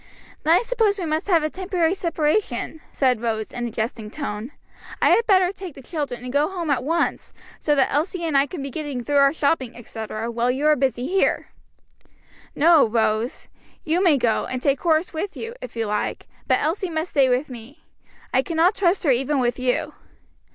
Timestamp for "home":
6.49-6.71